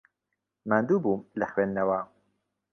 ماندوو 0.69 1.01
بووم 1.03 1.21
لە 1.39 1.45
خوێندنەوە. 1.51 1.99